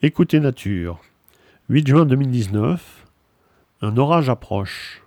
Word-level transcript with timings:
Écoutez 0.00 0.38
Nature. 0.38 1.00
8 1.70 1.88
juin 1.88 2.06
2019. 2.06 3.04
Un 3.80 3.96
orage 3.96 4.28
approche. 4.28 5.02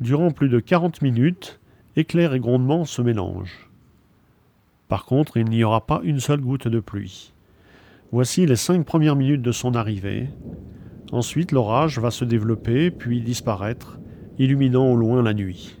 Durant 0.00 0.30
plus 0.30 0.48
de 0.48 0.58
40 0.58 1.02
minutes, 1.02 1.60
éclairs 1.96 2.32
et 2.32 2.40
grondements 2.40 2.86
se 2.86 3.02
mélangent. 3.02 3.68
Par 4.94 5.06
contre, 5.06 5.38
il 5.38 5.46
n'y 5.46 5.64
aura 5.64 5.84
pas 5.84 6.00
une 6.04 6.20
seule 6.20 6.40
goutte 6.40 6.68
de 6.68 6.78
pluie. 6.78 7.32
Voici 8.12 8.46
les 8.46 8.54
cinq 8.54 8.86
premières 8.86 9.16
minutes 9.16 9.42
de 9.42 9.50
son 9.50 9.74
arrivée. 9.74 10.28
Ensuite, 11.10 11.50
l'orage 11.50 11.98
va 11.98 12.12
se 12.12 12.24
développer 12.24 12.92
puis 12.92 13.20
disparaître, 13.20 13.98
illuminant 14.38 14.92
au 14.92 14.94
loin 14.94 15.20
la 15.20 15.34
nuit. 15.34 15.80